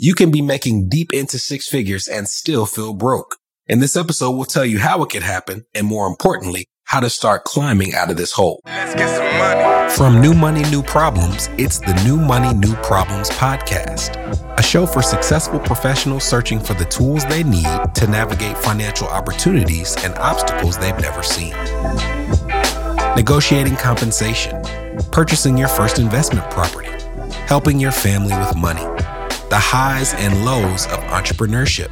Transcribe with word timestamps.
You 0.00 0.14
can 0.14 0.30
be 0.30 0.42
making 0.42 0.88
deep 0.88 1.12
into 1.12 1.40
six 1.40 1.66
figures 1.66 2.06
and 2.06 2.28
still 2.28 2.66
feel 2.66 2.94
broke. 2.94 3.34
In 3.66 3.80
this 3.80 3.96
episode, 3.96 4.30
we'll 4.30 4.44
tell 4.44 4.64
you 4.64 4.78
how 4.78 5.02
it 5.02 5.10
could 5.10 5.24
happen 5.24 5.66
and 5.74 5.88
more 5.88 6.06
importantly, 6.06 6.66
how 6.84 7.00
to 7.00 7.10
start 7.10 7.42
climbing 7.42 7.94
out 7.94 8.08
of 8.08 8.16
this 8.16 8.30
hole. 8.30 8.60
Let's 8.64 8.94
get 8.94 9.08
some 9.08 9.38
money. 9.38 9.90
From 9.96 10.20
New 10.20 10.34
Money, 10.34 10.62
New 10.70 10.84
Problems, 10.84 11.48
it's 11.58 11.80
the 11.80 12.00
New 12.04 12.16
Money, 12.16 12.56
New 12.56 12.76
Problems 12.76 13.28
podcast, 13.30 14.14
a 14.56 14.62
show 14.62 14.86
for 14.86 15.02
successful 15.02 15.58
professionals 15.58 16.22
searching 16.22 16.60
for 16.60 16.74
the 16.74 16.84
tools 16.84 17.24
they 17.24 17.42
need 17.42 17.66
to 17.96 18.06
navigate 18.06 18.56
financial 18.56 19.08
opportunities 19.08 19.96
and 20.04 20.14
obstacles 20.14 20.78
they've 20.78 21.00
never 21.00 21.24
seen. 21.24 21.54
Negotiating 23.16 23.74
compensation, 23.74 24.62
purchasing 25.10 25.58
your 25.58 25.66
first 25.66 25.98
investment 25.98 26.48
property, 26.52 26.90
helping 27.48 27.80
your 27.80 27.90
family 27.90 28.36
with 28.38 28.54
money, 28.54 28.84
the 29.50 29.58
highs 29.58 30.12
and 30.14 30.44
lows 30.44 30.84
of 30.88 30.98
entrepreneurship. 31.04 31.88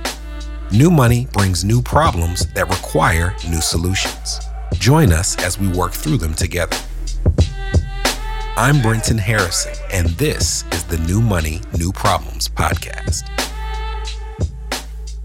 New 0.73 0.91
money 0.91 1.27
brings 1.33 1.64
new 1.64 1.80
problems 1.80 2.47
that 2.52 2.69
require 2.69 3.34
new 3.48 3.62
solutions. 3.62 4.41
Join 4.74 5.10
us 5.10 5.42
as 5.42 5.59
we 5.59 5.69
work 5.69 5.92
through 5.92 6.19
them 6.19 6.34
together. 6.34 6.77
I'm 8.59 8.83
Brenton 8.83 9.16
Harrison, 9.16 9.73
and 9.91 10.09
this 10.19 10.64
is 10.73 10.84
the 10.84 10.98
New 10.98 11.23
Money, 11.23 11.62
New 11.78 11.92
Problems 11.92 12.47
podcast. 12.47 13.23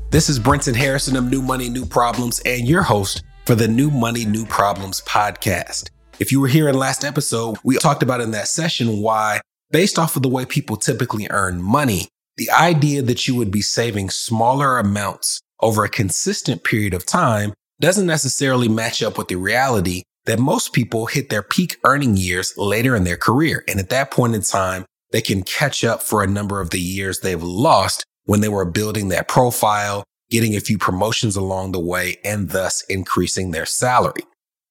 This 0.09 0.29
is 0.29 0.39
Brenton 0.39 0.75
Harrison 0.75 1.17
of 1.17 1.29
New 1.29 1.41
Money, 1.41 1.67
New 1.67 1.85
Problems, 1.85 2.39
and 2.45 2.65
your 2.65 2.83
host 2.83 3.23
for 3.45 3.55
the 3.55 3.67
New 3.67 3.91
Money, 3.91 4.23
New 4.23 4.45
Problems 4.45 5.01
podcast. 5.01 5.89
If 6.19 6.31
you 6.31 6.39
were 6.39 6.47
here 6.47 6.69
in 6.69 6.75
last 6.75 7.03
episode, 7.03 7.57
we 7.65 7.77
talked 7.77 8.03
about 8.03 8.21
in 8.21 8.31
that 8.31 8.47
session 8.47 9.01
why, 9.01 9.41
based 9.69 9.99
off 9.99 10.15
of 10.15 10.21
the 10.21 10.29
way 10.29 10.45
people 10.45 10.77
typically 10.77 11.27
earn 11.29 11.61
money, 11.61 12.07
the 12.37 12.49
idea 12.51 13.01
that 13.01 13.27
you 13.27 13.35
would 13.35 13.51
be 13.51 13.61
saving 13.61 14.09
smaller 14.09 14.77
amounts 14.77 15.41
over 15.59 15.83
a 15.83 15.89
consistent 15.89 16.63
period 16.63 16.93
of 16.93 17.05
time 17.05 17.53
doesn't 17.79 18.07
necessarily 18.07 18.69
match 18.69 19.03
up 19.03 19.17
with 19.17 19.27
the 19.27 19.35
reality 19.35 20.03
that 20.25 20.39
most 20.39 20.73
people 20.73 21.07
hit 21.07 21.29
their 21.29 21.41
peak 21.41 21.77
earning 21.85 22.15
years 22.15 22.53
later 22.57 22.95
in 22.95 23.03
their 23.03 23.17
career. 23.17 23.63
And 23.67 23.79
at 23.79 23.89
that 23.89 24.11
point 24.11 24.35
in 24.35 24.41
time, 24.41 24.85
they 25.11 25.21
can 25.21 25.43
catch 25.43 25.83
up 25.83 26.01
for 26.01 26.23
a 26.23 26.27
number 26.27 26.61
of 26.61 26.69
the 26.69 26.79
years 26.79 27.19
they've 27.19 27.41
lost 27.41 28.05
when 28.25 28.41
they 28.41 28.49
were 28.49 28.65
building 28.65 29.09
that 29.09 29.27
profile, 29.27 30.03
getting 30.29 30.55
a 30.55 30.61
few 30.61 30.77
promotions 30.77 31.35
along 31.35 31.71
the 31.71 31.79
way, 31.79 32.17
and 32.23 32.49
thus 32.49 32.83
increasing 32.87 33.51
their 33.51 33.65
salary. 33.65 34.23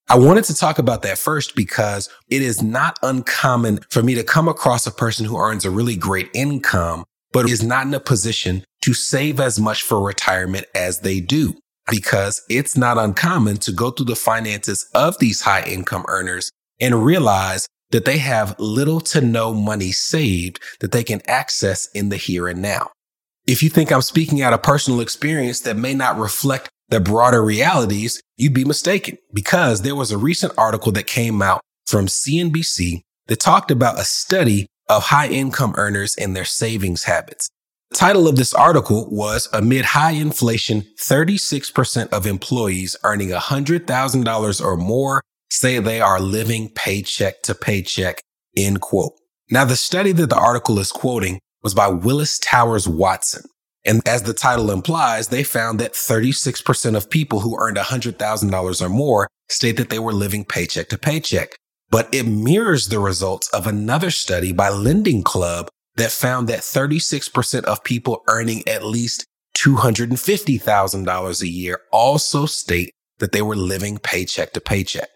I 0.08 0.18
wanted 0.18 0.44
to 0.44 0.54
talk 0.54 0.78
about 0.78 1.02
that 1.02 1.18
first 1.18 1.54
because 1.54 2.08
it 2.28 2.42
is 2.42 2.62
not 2.62 2.98
uncommon 3.02 3.80
for 3.90 4.02
me 4.02 4.14
to 4.14 4.24
come 4.24 4.48
across 4.48 4.86
a 4.86 4.90
person 4.90 5.26
who 5.26 5.38
earns 5.38 5.64
a 5.64 5.70
really 5.70 5.94
great 5.94 6.30
income, 6.32 7.04
but 7.32 7.48
is 7.48 7.62
not 7.62 7.86
in 7.86 7.94
a 7.94 8.00
position 8.00 8.64
to 8.82 8.94
save 8.94 9.40
as 9.40 9.60
much 9.60 9.82
for 9.82 10.00
retirement 10.00 10.66
as 10.74 11.00
they 11.00 11.20
do 11.20 11.54
because 11.90 12.42
it's 12.48 12.76
not 12.76 12.98
uncommon 12.98 13.56
to 13.58 13.72
go 13.72 13.90
through 13.90 14.06
the 14.06 14.16
finances 14.16 14.88
of 14.94 15.18
these 15.18 15.42
high 15.42 15.62
income 15.64 16.04
earners 16.08 16.50
and 16.80 17.04
realize 17.04 17.66
that 17.90 18.04
they 18.04 18.18
have 18.18 18.58
little 18.58 19.00
to 19.00 19.20
no 19.20 19.52
money 19.52 19.92
saved 19.92 20.60
that 20.80 20.92
they 20.92 21.02
can 21.02 21.20
access 21.26 21.86
in 21.94 22.08
the 22.08 22.16
here 22.16 22.46
and 22.46 22.62
now. 22.62 22.90
If 23.46 23.62
you 23.62 23.68
think 23.68 23.90
I'm 23.90 24.02
speaking 24.02 24.42
out 24.42 24.52
of 24.52 24.62
personal 24.62 25.00
experience 25.00 25.60
that 25.60 25.76
may 25.76 25.94
not 25.94 26.18
reflect 26.18 26.68
the 26.88 27.00
broader 27.00 27.42
realities, 27.42 28.20
you'd 28.36 28.54
be 28.54 28.64
mistaken 28.64 29.18
because 29.32 29.82
there 29.82 29.96
was 29.96 30.12
a 30.12 30.18
recent 30.18 30.52
article 30.56 30.92
that 30.92 31.06
came 31.06 31.42
out 31.42 31.60
from 31.86 32.06
CNBC 32.06 33.00
that 33.26 33.40
talked 33.40 33.70
about 33.70 33.98
a 33.98 34.04
study 34.04 34.66
of 34.90 35.04
high 35.04 35.28
income 35.28 35.74
earners 35.78 36.16
and 36.16 36.34
their 36.34 36.44
savings 36.44 37.04
habits. 37.04 37.48
The 37.90 37.96
title 37.96 38.28
of 38.28 38.36
this 38.36 38.52
article 38.52 39.08
was 39.10 39.48
Amid 39.52 39.84
High 39.84 40.12
Inflation, 40.12 40.82
36% 41.00 42.08
of 42.10 42.26
employees 42.26 42.96
earning 43.04 43.30
$100,000 43.30 44.64
or 44.64 44.76
more 44.76 45.22
say 45.50 45.78
they 45.78 46.00
are 46.00 46.20
living 46.20 46.70
paycheck 46.74 47.42
to 47.42 47.54
paycheck, 47.54 48.20
end 48.56 48.80
quote. 48.80 49.12
Now, 49.50 49.64
the 49.64 49.76
study 49.76 50.12
that 50.12 50.28
the 50.28 50.38
article 50.38 50.78
is 50.78 50.92
quoting 50.92 51.40
was 51.62 51.74
by 51.74 51.88
Willis 51.88 52.38
Towers 52.38 52.86
Watson. 52.86 53.42
And 53.84 54.06
as 54.06 54.22
the 54.24 54.34
title 54.34 54.70
implies, 54.70 55.28
they 55.28 55.42
found 55.42 55.80
that 55.80 55.94
36% 55.94 56.96
of 56.96 57.10
people 57.10 57.40
who 57.40 57.58
earned 57.58 57.76
$100,000 57.76 58.82
or 58.82 58.88
more 58.88 59.28
state 59.48 59.76
that 59.78 59.88
they 59.88 59.98
were 59.98 60.12
living 60.12 60.44
paycheck 60.44 60.88
to 60.90 60.98
paycheck. 60.98 61.56
But 61.90 62.12
it 62.14 62.24
mirrors 62.24 62.88
the 62.88 63.00
results 63.00 63.48
of 63.48 63.66
another 63.66 64.10
study 64.10 64.52
by 64.52 64.70
LendingClub 64.70 65.68
that 65.96 66.12
found 66.12 66.48
that 66.48 66.60
36% 66.60 67.64
of 67.64 67.84
people 67.84 68.22
earning 68.28 68.66
at 68.68 68.84
least 68.84 69.26
$250,000 69.56 71.42
a 71.42 71.48
year 71.48 71.80
also 71.92 72.46
state 72.46 72.92
that 73.18 73.32
they 73.32 73.42
were 73.42 73.56
living 73.56 73.98
paycheck 73.98 74.52
to 74.52 74.60
paycheck. 74.60 75.08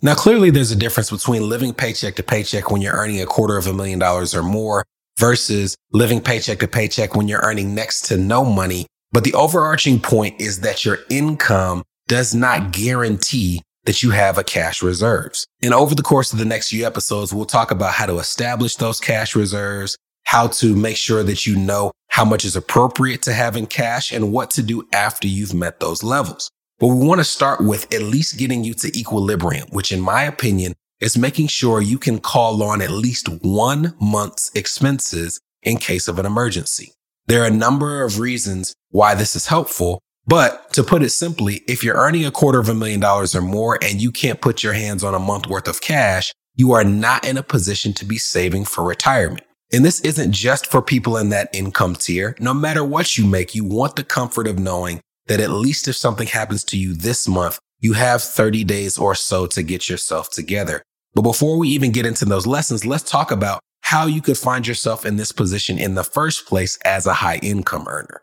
Now, 0.00 0.14
clearly 0.14 0.50
there's 0.50 0.72
a 0.72 0.76
difference 0.76 1.10
between 1.10 1.48
living 1.48 1.72
paycheck 1.72 2.16
to 2.16 2.22
paycheck 2.22 2.70
when 2.70 2.82
you're 2.82 2.94
earning 2.94 3.20
a 3.20 3.26
quarter 3.26 3.56
of 3.56 3.68
a 3.68 3.72
million 3.72 4.00
dollars 4.00 4.34
or 4.34 4.42
more 4.42 4.84
versus 5.18 5.76
living 5.92 6.20
paycheck 6.20 6.58
to 6.58 6.66
paycheck 6.66 7.14
when 7.14 7.28
you're 7.28 7.42
earning 7.42 7.74
next 7.74 8.06
to 8.06 8.16
no 8.16 8.44
money. 8.44 8.86
But 9.12 9.22
the 9.22 9.34
overarching 9.34 10.00
point 10.00 10.40
is 10.40 10.60
that 10.60 10.84
your 10.84 10.98
income 11.08 11.84
does 12.08 12.34
not 12.34 12.72
guarantee 12.72 13.62
that 13.84 14.02
you 14.02 14.10
have 14.10 14.38
a 14.38 14.44
cash 14.44 14.82
reserves. 14.82 15.46
And 15.62 15.74
over 15.74 15.94
the 15.94 16.02
course 16.02 16.32
of 16.32 16.38
the 16.38 16.44
next 16.44 16.70
few 16.70 16.86
episodes, 16.86 17.32
we'll 17.32 17.44
talk 17.44 17.70
about 17.70 17.94
how 17.94 18.06
to 18.06 18.18
establish 18.18 18.76
those 18.76 19.00
cash 19.00 19.34
reserves, 19.34 19.96
how 20.24 20.46
to 20.48 20.76
make 20.76 20.96
sure 20.96 21.22
that 21.22 21.46
you 21.46 21.56
know 21.56 21.92
how 22.08 22.24
much 22.24 22.44
is 22.44 22.56
appropriate 22.56 23.22
to 23.22 23.32
have 23.32 23.56
in 23.56 23.66
cash 23.66 24.12
and 24.12 24.32
what 24.32 24.50
to 24.50 24.62
do 24.62 24.86
after 24.92 25.26
you've 25.26 25.54
met 25.54 25.80
those 25.80 26.02
levels. 26.02 26.50
But 26.78 26.88
we 26.88 27.06
want 27.06 27.20
to 27.20 27.24
start 27.24 27.60
with 27.60 27.92
at 27.94 28.02
least 28.02 28.38
getting 28.38 28.64
you 28.64 28.74
to 28.74 28.98
equilibrium, 28.98 29.68
which 29.70 29.92
in 29.92 30.00
my 30.00 30.24
opinion 30.24 30.74
is 31.00 31.18
making 31.18 31.48
sure 31.48 31.80
you 31.80 31.98
can 31.98 32.18
call 32.18 32.62
on 32.62 32.80
at 32.80 32.90
least 32.90 33.28
one 33.42 33.94
month's 34.00 34.50
expenses 34.54 35.40
in 35.62 35.76
case 35.76 36.08
of 36.08 36.18
an 36.18 36.26
emergency. 36.26 36.92
There 37.26 37.42
are 37.42 37.46
a 37.46 37.50
number 37.50 38.04
of 38.04 38.18
reasons 38.18 38.74
why 38.90 39.14
this 39.14 39.36
is 39.36 39.46
helpful, 39.46 40.00
but 40.26 40.72
to 40.74 40.82
put 40.82 41.02
it 41.02 41.10
simply, 41.10 41.62
if 41.66 41.82
you're 41.82 41.96
earning 41.96 42.24
a 42.24 42.30
quarter 42.30 42.60
of 42.60 42.68
a 42.68 42.74
million 42.74 43.00
dollars 43.00 43.34
or 43.34 43.42
more 43.42 43.78
and 43.82 44.00
you 44.00 44.10
can't 44.10 44.40
put 44.40 44.62
your 44.62 44.72
hands 44.72 45.02
on 45.02 45.14
a 45.14 45.18
month 45.18 45.46
worth 45.46 45.66
of 45.66 45.80
cash, 45.80 46.32
you 46.54 46.72
are 46.72 46.84
not 46.84 47.26
in 47.26 47.36
a 47.36 47.42
position 47.42 47.92
to 47.94 48.04
be 48.04 48.18
saving 48.18 48.64
for 48.64 48.84
retirement. 48.84 49.44
And 49.72 49.84
this 49.84 50.00
isn't 50.02 50.32
just 50.32 50.66
for 50.66 50.82
people 50.82 51.16
in 51.16 51.30
that 51.30 51.48
income 51.54 51.96
tier. 51.96 52.36
No 52.38 52.52
matter 52.52 52.84
what 52.84 53.16
you 53.16 53.26
make, 53.26 53.54
you 53.54 53.64
want 53.64 53.96
the 53.96 54.04
comfort 54.04 54.46
of 54.46 54.58
knowing 54.58 55.00
that 55.26 55.40
at 55.40 55.50
least 55.50 55.88
if 55.88 55.96
something 55.96 56.26
happens 56.26 56.62
to 56.64 56.78
you 56.78 56.92
this 56.92 57.26
month, 57.26 57.58
you 57.80 57.94
have 57.94 58.22
30 58.22 58.64
days 58.64 58.98
or 58.98 59.14
so 59.14 59.46
to 59.46 59.62
get 59.62 59.88
yourself 59.88 60.30
together. 60.30 60.82
But 61.14 61.22
before 61.22 61.58
we 61.58 61.68
even 61.68 61.90
get 61.90 62.06
into 62.06 62.26
those 62.26 62.46
lessons, 62.46 62.84
let's 62.84 63.10
talk 63.10 63.30
about 63.30 63.60
how 63.80 64.06
you 64.06 64.22
could 64.22 64.38
find 64.38 64.66
yourself 64.66 65.04
in 65.04 65.16
this 65.16 65.32
position 65.32 65.78
in 65.78 65.94
the 65.94 66.04
first 66.04 66.46
place 66.46 66.78
as 66.84 67.06
a 67.06 67.14
high 67.14 67.38
income 67.42 67.86
earner. 67.88 68.22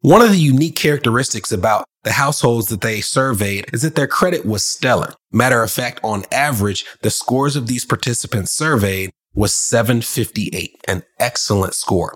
One 0.00 0.20
of 0.22 0.30
the 0.30 0.38
unique 0.38 0.76
characteristics 0.76 1.50
about 1.50 1.86
the 2.04 2.12
households 2.12 2.68
that 2.68 2.82
they 2.82 3.00
surveyed 3.00 3.66
is 3.72 3.82
that 3.82 3.94
their 3.94 4.06
credit 4.06 4.44
was 4.44 4.62
stellar. 4.62 5.14
Matter 5.32 5.62
of 5.62 5.70
fact, 5.70 6.00
on 6.04 6.24
average, 6.30 6.84
the 7.02 7.10
scores 7.10 7.56
of 7.56 7.66
these 7.66 7.84
participants 7.84 8.52
surveyed 8.52 9.10
was 9.34 9.54
758, 9.54 10.84
an 10.86 11.02
excellent 11.18 11.74
score. 11.74 12.14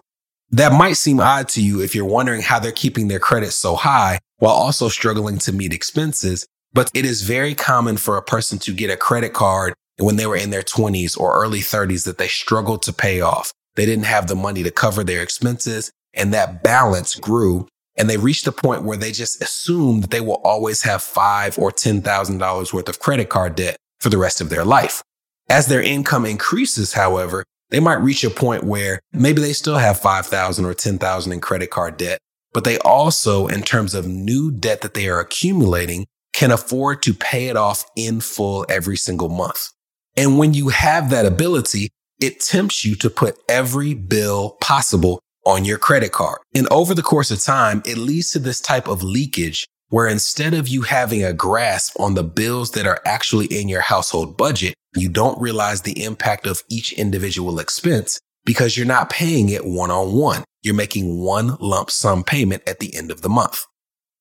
That 0.51 0.73
might 0.73 0.99
seem 0.99 1.21
odd 1.21 1.49
to 1.51 1.63
you 1.63 1.81
if 1.81 1.95
you're 1.95 2.05
wondering 2.05 2.43
how 2.43 2.59
they're 2.59 2.71
keeping 2.71 3.09
their 3.09 3.19
credit 3.19 3.53
so 3.53 3.77
high 3.77 4.19
while 4.39 4.53
also 4.53 4.89
struggling 4.89 5.39
to 5.39 5.53
meet 5.53 5.73
expenses, 5.73 6.47
but 6.73 6.91
it 6.93 7.05
is 7.05 7.23
very 7.23 7.55
common 7.55 7.97
for 7.97 8.17
a 8.17 8.23
person 8.23 8.59
to 8.61 8.73
get 8.73 8.91
a 8.91 8.97
credit 8.97 9.33
card 9.33 9.75
when 9.99 10.17
they 10.17 10.27
were 10.27 10.37
in 10.37 10.51
their 10.51 10.63
20s 10.63 11.19
or 11.19 11.43
early 11.43 11.61
30s 11.61 12.05
that 12.05 12.19
they 12.19 12.29
struggled 12.29 12.83
to 12.83 12.93
pay 12.93 13.21
off. 13.21 13.53
They 13.77 13.87
didn't 13.87 14.05
have 14.05 14.27
the 14.27 14.37
money 14.37 14.63
to 14.63 14.71
cover 14.71 15.03
their 15.03 15.23
expenses 15.23 15.93
and 16.15 16.33
that 16.33 16.63
balance 16.63 17.15
grew 17.15 17.69
and 17.97 18.09
they 18.09 18.17
reached 18.17 18.47
a 18.47 18.53
point 18.53 18.83
where 18.83 18.97
they 18.97 19.13
just 19.13 19.43
assumed 19.43 20.05
that 20.05 20.11
they 20.11 20.23
will 20.23 20.41
always 20.43 20.83
have 20.83 21.03
five 21.03 21.59
or 21.59 21.71
$10,000 21.71 22.73
worth 22.73 22.89
of 22.89 22.99
credit 22.99 23.29
card 23.29 23.55
debt 23.55 23.77
for 23.99 24.09
the 24.09 24.17
rest 24.17 24.41
of 24.41 24.49
their 24.49 24.65
life. 24.65 25.03
As 25.51 25.67
their 25.67 25.83
income 25.83 26.25
increases, 26.25 26.95
however, 26.95 27.45
they 27.69 27.79
might 27.79 27.95
reach 27.95 28.25
a 28.25 28.31
point 28.31 28.65
where 28.65 29.01
maybe 29.13 29.43
they 29.43 29.53
still 29.53 29.77
have 29.77 30.01
5,000 30.01 30.65
or 30.65 30.73
10,000 30.73 31.33
in 31.33 31.41
credit 31.41 31.71
card 31.71 31.97
debt, 31.97 32.19
but 32.53 32.65
they 32.65 32.79
also, 32.79 33.47
in 33.47 33.63
terms 33.63 33.95
of 33.95 34.07
new 34.07 34.51
debt 34.51 34.81
that 34.81 34.95
they 34.95 35.09
are 35.09 35.21
accumulating, 35.21 36.07
can 36.33 36.51
afford 36.51 37.03
to 37.03 37.13
pay 37.13 37.49
it 37.49 37.57
off 37.57 37.85
in 37.97 38.21
full 38.21 38.65
every 38.69 38.97
single 38.97 39.29
month. 39.29 39.69
And 40.17 40.39
when 40.39 40.55
you 40.55 40.69
have 40.69 41.11
that 41.11 41.27
ability, 41.27 41.91
it 42.21 42.41
tempts 42.41 42.85
you 42.85 42.95
to 42.97 43.11
put 43.11 43.39
every 43.49 43.95
bill 43.95 44.57
possible 44.61 45.21
on 45.47 45.65
your 45.65 45.79
credit 45.79 46.13
card. 46.13 46.39
And 46.55 46.67
over 46.71 46.95
the 46.95 47.03
course 47.03 47.31
of 47.31 47.41
time, 47.43 47.83
it 47.85 47.97
leads 47.97 48.33
to 48.33 48.39
this 48.39 48.61
type 48.61 48.89
of 48.89 49.03
leakage 49.03 49.67
where 49.89 50.07
instead 50.07 50.55
of 50.55 50.69
you 50.69 50.83
having 50.83 51.25
a 51.25 51.33
grasp 51.33 51.99
on 51.99 52.15
the 52.15 52.23
bills 52.23 52.71
that 52.73 52.87
are 52.87 53.01
actually 53.05 53.47
in 53.47 53.69
your 53.69 53.81
household 53.81 54.37
budget, 54.37 54.75
you 54.97 55.09
don't 55.09 55.41
realize 55.41 55.83
the 55.83 56.03
impact 56.05 56.47
of 56.47 56.63
each 56.69 56.93
individual 56.93 57.59
expense. 57.59 58.21
because 58.45 58.77
you're 58.77 58.87
not 58.87 59.11
paying 59.11 59.51
it 59.51 59.65
one 59.67 59.91
on 59.91 60.15
one. 60.15 60.43
You're 60.63 60.75
making 60.75 61.21
one 61.21 61.57
lump 61.61 61.91
sum 61.91 62.25
payment 62.25 62.63
at 62.67 62.81
the 62.81 62.95
end 62.95 63.11
of 63.11 63.23
the 63.23 63.29
month. 63.29 63.67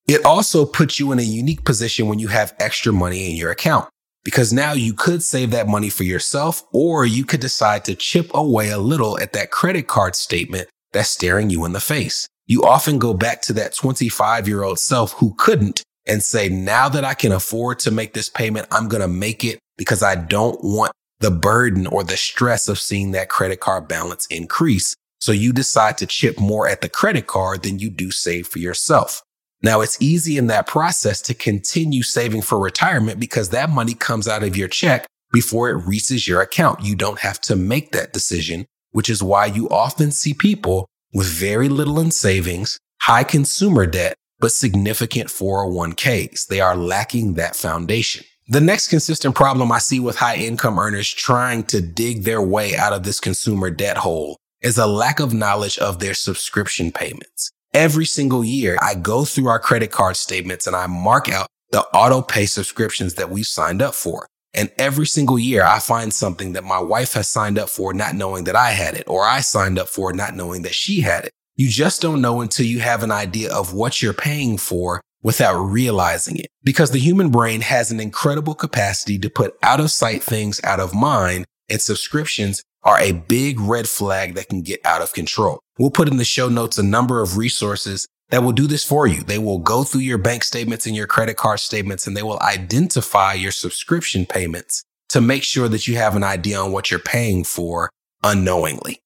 It 0.08 0.26
also 0.26 0.66
puts 0.66 1.00
you 1.00 1.12
in 1.12 1.20
a 1.20 1.24
unique 1.24 1.64
position 1.66 2.08
when 2.08 2.20
you 2.20 2.28
have 2.28 2.54
extra 2.60 2.92
money 2.92 3.30
in 3.30 3.38
your 3.38 3.52
account 3.52 3.88
because 4.24 4.52
now 4.52 4.74
you 4.74 4.94
could 4.94 5.24
save 5.24 5.52
that 5.52 5.68
money 5.68 5.90
for 5.90 6.04
yourself 6.04 6.64
or 6.74 7.06
you 7.06 7.26
could 7.26 7.40
decide 7.40 7.86
to 7.86 7.96
chip 7.96 8.30
away 8.34 8.70
a 8.70 8.78
little 8.78 9.20
at 9.20 9.34
that 9.34 9.52
credit 9.52 9.88
card 9.88 10.16
statement 10.16 10.68
that's 10.94 11.10
staring 11.10 11.50
you 11.50 11.66
in 11.66 11.74
the 11.74 11.80
face. 11.80 12.28
You 12.48 12.64
often 12.64 12.98
go 12.98 13.14
back 13.14 13.42
to 13.44 13.54
that 13.54 13.76
25 13.76 14.48
year 14.48 14.64
old 14.64 14.80
self 14.80 15.14
who 15.14 15.36
couldn't 15.38 15.84
and 16.08 16.24
say, 16.24 16.50
now 16.50 16.90
that 16.90 17.06
I 17.06 17.14
can 17.14 17.32
afford 17.32 17.80
to 17.80 17.92
make 17.92 18.14
this 18.14 18.30
payment, 18.30 18.68
I'm 18.72 18.88
going 18.88 19.02
to 19.02 19.08
make 19.08 19.44
it 19.44 19.60
because 19.78 20.02
I 20.02 20.16
don't 20.16 20.60
want 20.64 20.92
the 21.20 21.32
burden 21.32 21.86
or 21.86 22.04
the 22.04 22.18
stress 22.18 22.68
of 22.68 22.80
seeing 22.80 23.12
that 23.12 23.30
credit 23.30 23.60
card 23.60 23.88
balance 23.88 24.26
increase. 24.28 24.96
So 25.20 25.32
you 25.32 25.54
decide 25.54 25.98
to 26.00 26.06
chip 26.06 26.40
more 26.40 26.68
at 26.68 26.82
the 26.82 26.90
credit 26.90 27.28
card 27.28 27.64
than 27.64 27.80
you 27.80 27.90
do 27.90 28.10
save 28.10 28.48
for 28.48 28.60
yourself. 28.60 29.22
Now 29.62 29.82
it's 29.82 30.02
easy 30.02 30.38
in 30.38 30.48
that 30.48 30.68
process 30.68 31.22
to 31.24 31.34
continue 31.34 32.02
saving 32.02 32.44
for 32.44 32.58
retirement 32.58 33.20
because 33.20 33.50
that 33.50 33.70
money 33.70 33.94
comes 33.94 34.28
out 34.28 34.44
of 34.44 34.56
your 34.56 34.70
check 34.70 35.06
before 35.34 35.70
it 35.70 35.86
reaches 35.86 36.28
your 36.28 36.42
account. 36.42 36.84
You 36.84 36.96
don't 36.96 37.20
have 37.20 37.42
to 37.42 37.56
make 37.56 37.92
that 37.92 38.14
decision, 38.14 38.66
which 38.92 39.10
is 39.10 39.24
why 39.24 39.46
you 39.46 39.70
often 39.70 40.12
see 40.12 40.34
people 40.34 40.88
with 41.14 41.28
very 41.28 41.70
little 41.70 42.00
in 42.00 42.12
savings, 42.12 42.80
high 43.02 43.24
consumer 43.24 43.86
debt, 43.86 44.16
but 44.40 44.52
significant 44.52 45.30
401ks. 45.30 46.48
They 46.48 46.62
are 46.62 46.76
lacking 46.76 47.34
that 47.34 47.56
foundation. 47.56 48.26
The 48.48 48.62
next 48.62 48.88
consistent 48.88 49.36
problem 49.36 49.72
I 49.72 49.78
see 49.78 50.00
with 50.00 50.16
high 50.16 50.38
income 50.38 50.80
earners 50.80 51.10
trying 51.12 51.64
to 51.66 51.82
dig 51.82 52.24
their 52.24 52.42
way 52.42 52.76
out 52.76 52.94
of 52.94 53.04
this 53.04 53.20
consumer 53.20 53.70
debt 53.70 53.98
hole 53.98 54.38
is 54.62 54.78
a 54.78 54.88
lack 54.88 55.20
of 55.20 55.34
knowledge 55.34 55.78
of 55.78 56.00
their 56.00 56.14
subscription 56.14 56.92
payments. 56.92 57.52
Every 57.74 58.06
single 58.06 58.44
year, 58.44 58.78
I 58.82 58.96
go 58.96 59.24
through 59.24 59.48
our 59.48 59.60
credit 59.60 59.92
card 59.92 60.18
statements 60.18 60.66
and 60.66 60.76
I 60.76 60.88
mark 60.88 61.30
out 61.30 61.48
the 61.72 61.82
auto 61.94 62.22
pay 62.22 62.48
subscriptions 62.48 63.14
that 63.14 63.30
we've 63.30 63.46
signed 63.46 63.82
up 63.82 63.94
for. 63.94 64.28
And 64.54 64.72
every 64.78 65.06
single 65.06 65.38
year, 65.38 65.64
I 65.64 65.80
find 65.80 66.14
something 66.14 66.54
that 66.54 66.64
my 66.64 66.80
wife 66.80 67.14
has 67.14 67.28
signed 67.28 67.60
up 67.60 67.70
for, 67.70 67.94
not 67.94 68.16
knowing 68.16 68.46
that 68.46 68.56
I 68.56 68.72
had 68.72 68.96
it, 68.96 69.04
or 69.08 69.24
I 69.24 69.42
signed 69.42 69.78
up 69.78 69.88
for, 69.88 70.12
not 70.12 70.36
knowing 70.36 70.64
that 70.64 70.74
she 70.74 71.02
had 71.02 71.26
it. 71.26 71.32
You 71.56 71.70
just 71.70 72.02
don't 72.02 72.22
know 72.22 72.42
until 72.42 72.66
you 72.66 72.80
have 72.80 73.04
an 73.04 73.12
idea 73.12 73.54
of 73.54 73.74
what 73.74 74.02
you're 74.02 74.14
paying 74.14 74.58
for 74.58 75.02
without 75.22 75.60
realizing 75.60 76.38
it. 76.38 76.48
Because 76.64 76.92
the 76.92 77.00
human 77.00 77.30
brain 77.30 77.62
has 77.62 77.92
an 77.92 78.00
incredible 78.00 78.56
capacity 78.56 79.20
to 79.20 79.30
put 79.30 79.56
out 79.62 79.80
of 79.80 79.92
sight 79.92 80.24
things 80.24 80.60
out 80.64 80.80
of 80.80 80.96
mind, 80.96 81.46
and 81.70 81.82
subscriptions 81.82 82.64
are 82.84 83.00
a 83.00 83.12
big 83.12 83.60
red 83.60 83.88
flag 83.88 84.36
that 84.36 84.48
can 84.48 84.62
get 84.62 84.80
out 84.86 85.02
of 85.02 85.14
control. 85.14 85.60
We'll 85.78 85.92
put 85.92 86.08
in 86.08 86.18
the 86.18 86.26
show 86.26 86.50
notes 86.50 86.78
a 86.78 86.84
number 86.84 87.22
of 87.22 87.38
resources 87.38 88.08
that 88.30 88.44
will 88.44 88.52
do 88.52 88.68
this 88.68 88.86
for 88.86 89.08
you. 89.08 89.22
They 89.22 89.40
will 89.40 89.60
go 89.60 89.84
through 89.84 90.02
your 90.02 90.18
bank 90.18 90.44
statements 90.44 90.86
and 90.86 90.96
your 90.96 91.08
credit 91.08 91.38
card 91.38 91.60
statements 91.60 92.08
and 92.08 92.16
they 92.16 92.24
will 92.24 92.40
identify 92.42 93.34
your 93.34 93.52
subscription 93.52 94.26
payments 94.26 94.84
to 95.10 95.22
make 95.22 95.44
sure 95.44 95.68
that 95.68 95.88
you 95.88 95.96
have 95.98 96.16
an 96.16 96.24
idea 96.24 96.60
on 96.60 96.72
what 96.72 96.92
you're 96.92 97.00
paying 97.00 97.44
for 97.44 97.90
unknowingly. 98.24 99.02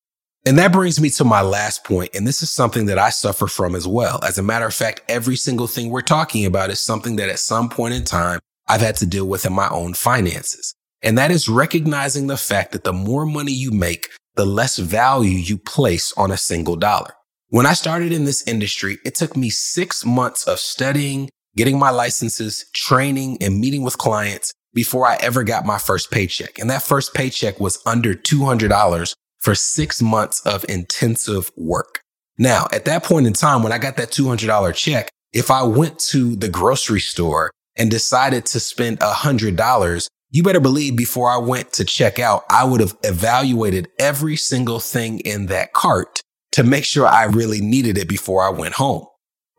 And 0.46 0.58
that 0.60 0.74
brings 0.74 1.00
me 1.00 1.10
to 1.12 1.24
my 1.24 1.42
last 1.42 1.86
point, 1.86 2.14
and 2.14 2.28
this 2.28 2.44
is 2.44 2.52
something 2.52 2.88
that 2.88 3.00
I 3.00 3.12
suffer 3.12 3.48
from 3.48 3.76
as 3.76 3.88
well. 3.88 4.20
As 4.26 4.38
a 4.38 4.44
matter 4.44 4.66
of 4.66 4.74
fact, 4.74 5.02
every 5.08 5.38
single 5.38 5.68
thing 5.68 5.90
we're 5.90 6.02
talking 6.02 6.46
about 6.46 6.70
is 6.70 6.82
something 6.82 7.16
that 7.16 7.30
at 7.30 7.40
some 7.40 7.70
point 7.70 7.94
in 7.94 8.04
time 8.04 8.42
I've 8.68 8.82
had 8.82 8.98
to 8.98 9.06
deal 9.06 9.26
with 9.26 9.46
in 9.46 9.54
my 9.54 9.70
own 9.70 9.94
finances. 9.94 10.76
And 11.02 11.18
that 11.18 11.32
is 11.32 11.48
recognizing 11.48 12.28
the 12.28 12.36
fact 12.36 12.74
that 12.74 12.84
the 12.84 12.92
more 12.92 13.26
money 13.26 13.54
you 13.54 13.72
make, 13.72 14.10
the 14.36 14.46
less 14.46 14.78
value 14.78 15.38
you 15.38 15.58
place 15.58 16.14
on 16.18 16.30
a 16.30 16.38
single 16.38 16.76
dollar. 16.76 17.14
When 17.54 17.68
I 17.68 17.74
started 17.74 18.12
in 18.12 18.26
this 18.26 18.42
industry, 18.48 18.98
it 19.06 19.14
took 19.14 19.38
me 19.38 19.52
six 19.52 20.04
months 20.04 20.48
of 20.48 20.58
studying, 20.58 21.30
getting 21.56 21.78
my 21.78 21.92
licenses, 21.92 22.66
training, 22.74 23.38
and 23.42 23.60
meeting 23.60 23.84
with 23.84 24.00
clients 24.00 24.52
before 24.74 25.06
I 25.06 25.18
ever 25.18 25.44
got 25.44 25.64
my 25.64 25.78
first 25.78 26.10
paycheck. 26.10 26.58
And 26.58 26.68
that 26.72 26.82
first 26.82 27.14
paycheck 27.14 27.60
was 27.60 27.78
under 27.86 28.16
$200 28.16 29.14
for 29.40 29.54
six 29.54 30.02
months 30.02 30.40
of 30.48 30.66
intensive 30.68 31.52
work. 31.56 32.00
Now, 32.40 32.66
at 32.74 32.86
that 32.86 33.04
point 33.04 33.28
in 33.28 33.34
time, 33.34 33.62
when 33.62 33.72
I 33.72 33.78
got 33.78 33.98
that 33.98 34.10
$200 34.10 34.74
check, 34.74 35.10
if 35.32 35.52
I 35.52 35.62
went 35.62 36.00
to 36.10 36.36
the 36.36 36.50
grocery 36.50 37.02
store 37.02 37.52
and 37.78 37.92
decided 37.92 38.48
to 38.48 38.60
spend 38.60 38.98
$100, 38.98 40.08
you 40.32 40.42
better 40.42 40.60
believe 40.60 40.98
before 40.98 41.30
I 41.30 41.38
went 41.38 41.72
to 41.74 41.86
check 41.86 42.18
out, 42.18 42.46
I 42.50 42.64
would 42.64 42.82
have 42.82 42.98
evaluated 43.04 43.90
every 44.00 44.38
single 44.38 44.80
thing 44.80 45.20
in 45.20 45.46
that 45.48 45.74
cart 45.74 46.24
to 46.54 46.64
make 46.64 46.86
sure 46.86 47.06
I 47.06 47.26
really 47.26 47.62
needed 47.62 47.98
it 47.98 48.08
before 48.08 48.44
I 48.44 48.50
went 48.50 48.76
home. 48.76 49.06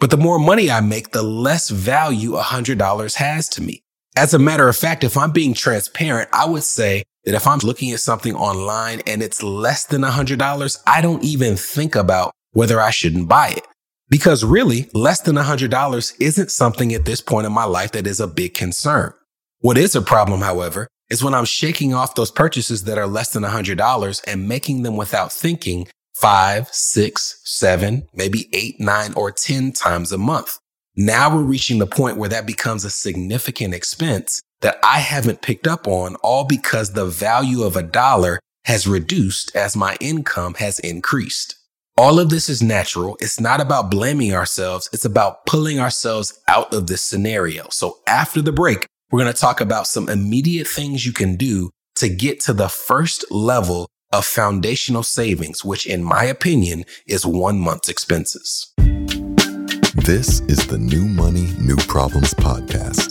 But 0.01 0.11
the 0.11 0.17
more 0.17 0.39
money 0.39 0.71
I 0.71 0.81
make, 0.81 1.11
the 1.11 1.23
less 1.23 1.71
value 1.71 2.33
$100 2.33 3.15
has 3.15 3.49
to 3.51 3.63
me. 3.63 3.83
As 4.17 4.33
a 4.33 4.39
matter 4.39 4.69
of 4.69 4.77
fact, 4.77 5.03
if 5.03 5.17
I'm 5.17 5.33
being 5.33 5.55
transparent, 5.55 6.29
I 6.33 6.47
would 6.47 6.63
say 6.63 7.03
that 7.25 7.35
if 7.35 7.47
I'm 7.47 7.59
looking 7.59 7.91
at 7.91 8.01
something 8.01 8.35
online 8.35 9.01
and 9.07 9.23
it's 9.23 9.43
less 9.43 9.87
than 9.87 10.03
$100, 10.03 10.83
I 10.87 11.01
don't 11.01 11.25
even 11.25 11.57
think 11.57 11.97
about 11.97 12.33
whether 12.53 12.81
I 12.81 12.91
shouldn't 12.91 13.29
buy 13.29 13.49
it. 13.49 13.67
Because 14.09 14.45
really, 14.45 14.89
less 14.93 15.21
than 15.21 15.35
$100 15.35 16.15
isn't 16.21 16.51
something 16.51 16.95
at 16.95 17.07
this 17.07 17.21
point 17.21 17.47
in 17.47 17.53
my 17.53 17.65
life 17.65 17.93
that 17.93 18.07
is 18.07 18.21
a 18.21 18.29
big 18.29 18.55
concern. 18.55 19.13
What 19.61 19.79
is 19.79 19.97
a 19.97 20.03
problem, 20.03 20.43
however, 20.43 20.87
is 21.11 21.25
when 21.25 21.35
I'm 21.35 21.45
shaking 21.45 21.93
off 21.93 22.15
those 22.15 22.31
purchases 22.31 22.85
that 22.85 22.99
are 22.99 23.07
less 23.07 23.33
than 23.33 23.43
$100 23.43 24.25
and 24.27 24.49
making 24.49 24.83
them 24.83 24.97
without 24.97 25.33
thinking 25.33 25.89
five, 26.15 26.69
six, 26.69 27.41
seven, 27.45 28.09
maybe 28.15 28.49
eight, 28.53 28.81
nine, 28.81 29.13
or 29.15 29.31
10 29.31 29.73
times 29.73 30.13
a 30.13 30.19
month. 30.19 30.59
Now 30.97 31.35
we're 31.35 31.43
reaching 31.43 31.79
the 31.79 31.87
point 31.87 32.17
where 32.17 32.29
that 32.29 32.47
becomes 32.47 32.85
a 32.85 32.91
significant 32.91 33.75
expense 33.75 34.41
that 34.61 34.79
I 34.83 35.01
haven't 35.01 35.43
picked 35.43 35.67
up 35.67 35.89
on, 35.89 36.15
all 36.17 36.45
because 36.45 36.93
the 36.93 37.05
value 37.05 37.63
of 37.63 37.77
a 37.77 37.83
dollar 37.83 38.41
has 38.65 38.87
reduced 38.87 39.55
as 39.57 39.77
my 39.77 39.97
income 40.01 40.55
has 40.55 40.79
increased. 40.79 41.57
All 41.97 42.19
of 42.19 42.31
this 42.31 42.49
is 42.49 42.63
natural. 42.63 43.17
It's 43.21 43.39
not 43.39 43.61
about 43.61 43.91
blaming 43.91 44.35
ourselves. 44.35 44.89
It's 44.93 45.05
about 45.05 45.47
pulling 45.47 45.79
ourselves 45.79 46.41
out 46.49 46.73
of 46.73 46.87
this 46.87 47.03
scenario. 47.03 47.69
So 47.71 47.99
after 48.07 48.41
the 48.41 48.53
break, 48.53 48.87
we're 49.11 49.21
going 49.21 49.33
to 49.33 49.39
talk 49.39 49.61
about 49.61 49.87
some 49.87 50.09
immediate 50.09 50.67
things 50.67 51.07
you 51.07 51.13
can 51.13 51.37
do 51.37 51.71
to 51.97 52.09
get 52.09 52.41
to 52.41 52.53
the 52.53 52.69
first 52.69 53.31
level 53.31 53.87
of 54.15 54.25
foundational 54.25 55.03
savings, 55.03 55.65
which 55.65 55.87
in 55.87 56.05
my 56.05 56.23
opinion 56.23 56.85
is 57.09 57.27
one 57.27 57.59
month's 57.59 57.89
expenses. 57.89 58.73
This 58.77 60.41
is 60.43 60.65
the 60.69 60.79
New 60.79 61.07
Money, 61.07 61.49
New 61.59 61.77
Problems 61.89 62.33
podcast, 62.33 63.09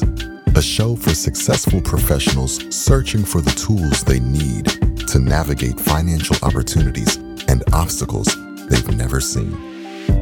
a 0.57 0.61
show 0.61 0.95
for 0.95 1.13
successful 1.13 1.81
professionals 1.81 2.61
searching 2.73 3.25
for 3.25 3.41
the 3.41 3.51
tools 3.51 4.05
they 4.05 4.21
need 4.21 4.65
to 5.09 5.19
navigate 5.19 5.77
financial 5.77 6.37
opportunities 6.41 7.17
and 7.49 7.63
obstacles 7.73 8.33
they've 8.69 8.95
never 8.95 9.19
seen. 9.19 9.51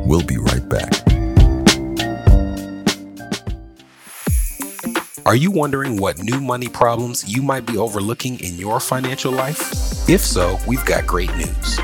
We'll 0.07 0.23
be 0.23 0.37
right 0.37 0.67
back. 0.67 1.20
Are 5.31 5.37
you 5.37 5.49
wondering 5.49 5.95
what 5.95 6.21
new 6.21 6.41
money 6.41 6.67
problems 6.67 7.25
you 7.25 7.41
might 7.41 7.65
be 7.65 7.77
overlooking 7.77 8.37
in 8.41 8.57
your 8.57 8.81
financial 8.81 9.31
life? 9.31 9.61
If 10.09 10.19
so, 10.19 10.57
we've 10.67 10.83
got 10.83 11.07
great 11.07 11.33
news. 11.37 11.79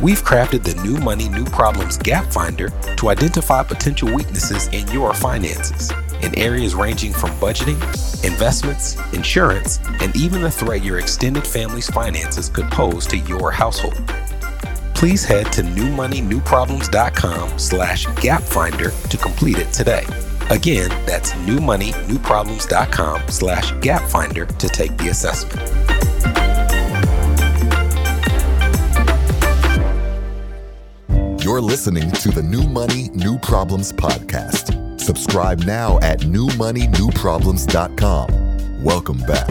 We've 0.00 0.22
crafted 0.22 0.62
the 0.62 0.80
New 0.80 0.96
Money, 0.98 1.28
New 1.28 1.44
Problems 1.44 1.98
Gap 1.98 2.32
Finder 2.32 2.68
to 2.98 3.08
identify 3.08 3.64
potential 3.64 4.14
weaknesses 4.14 4.68
in 4.68 4.86
your 4.92 5.12
finances 5.12 5.90
in 6.22 6.38
areas 6.38 6.76
ranging 6.76 7.12
from 7.12 7.30
budgeting, 7.40 7.82
investments, 8.24 8.96
insurance, 9.12 9.80
and 10.00 10.14
even 10.14 10.40
the 10.40 10.48
threat 10.48 10.84
your 10.84 11.00
extended 11.00 11.44
family's 11.44 11.90
finances 11.90 12.48
could 12.48 12.70
pose 12.70 13.08
to 13.08 13.18
your 13.18 13.50
household. 13.50 14.00
Please 14.94 15.24
head 15.24 15.50
to 15.52 15.62
newmoneynewproblems.com 15.62 17.58
slash 17.58 18.06
gapfinder 18.06 19.08
to 19.08 19.16
complete 19.16 19.58
it 19.58 19.72
today. 19.72 20.06
Again, 20.52 20.90
that's 21.06 21.32
newmoneynewproblems.com 21.32 23.28
slash 23.28 23.72
gapfinder 23.72 24.46
to 24.58 24.68
take 24.68 24.94
the 24.98 25.08
assessment. 25.08 25.58
You're 31.42 31.62
listening 31.62 32.10
to 32.10 32.28
the 32.28 32.42
New 32.42 32.64
Money, 32.64 33.08
New 33.14 33.38
Problems 33.38 33.94
podcast. 33.94 35.00
Subscribe 35.00 35.60
now 35.60 35.98
at 36.00 36.20
newmoneynewproblems.com. 36.20 38.84
Welcome 38.84 39.18
back. 39.20 39.48